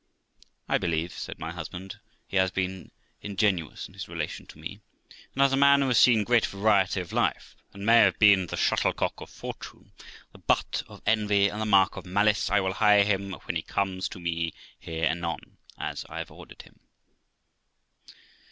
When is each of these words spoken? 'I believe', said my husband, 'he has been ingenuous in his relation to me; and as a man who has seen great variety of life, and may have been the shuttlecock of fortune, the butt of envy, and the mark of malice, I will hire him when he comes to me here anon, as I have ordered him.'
'I 0.67 0.79
believe', 0.79 1.13
said 1.13 1.37
my 1.37 1.51
husband, 1.51 1.99
'he 2.25 2.35
has 2.37 2.49
been 2.49 2.89
ingenuous 3.21 3.87
in 3.87 3.93
his 3.93 4.07
relation 4.09 4.47
to 4.47 4.57
me; 4.57 4.81
and 5.35 5.43
as 5.43 5.53
a 5.53 5.55
man 5.55 5.79
who 5.81 5.89
has 5.89 5.99
seen 5.99 6.23
great 6.23 6.47
variety 6.47 6.99
of 6.99 7.13
life, 7.13 7.55
and 7.71 7.85
may 7.85 7.97
have 7.97 8.17
been 8.17 8.47
the 8.47 8.57
shuttlecock 8.57 9.21
of 9.21 9.29
fortune, 9.29 9.91
the 10.31 10.39
butt 10.39 10.81
of 10.87 11.03
envy, 11.05 11.49
and 11.49 11.61
the 11.61 11.67
mark 11.67 11.97
of 11.97 12.07
malice, 12.07 12.49
I 12.49 12.61
will 12.61 12.73
hire 12.73 13.03
him 13.03 13.33
when 13.43 13.55
he 13.55 13.61
comes 13.61 14.09
to 14.09 14.19
me 14.19 14.55
here 14.79 15.05
anon, 15.05 15.59
as 15.77 16.03
I 16.09 16.17
have 16.17 16.31
ordered 16.31 16.63
him.' 16.63 16.79